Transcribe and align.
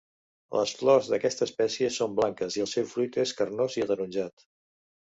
Les 0.59 0.71
flors 0.79 1.09
d'aquesta 1.11 1.45
espècie 1.49 1.91
són 1.99 2.17
blanques 2.23 2.59
i 2.59 2.65
el 2.67 2.73
seu 2.75 2.91
fruit 2.97 3.23
és 3.29 3.39
carnós 3.45 3.81
i 3.81 3.89
ataronjat. 3.89 4.51